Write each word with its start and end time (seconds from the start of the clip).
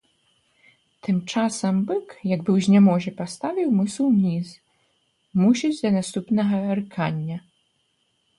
Тым 1.07 1.17
часам 1.31 1.75
бык 1.91 2.07
як 2.35 2.41
бы 2.47 2.51
ў 2.61 2.65
знямозе 2.67 3.11
паставіў 3.19 3.67
мысу 3.81 4.01
ўніз, 4.11 4.47
мусіць 5.43 5.73
да 5.83 5.89
наступнага 5.99 6.55
рыкання. 6.83 7.37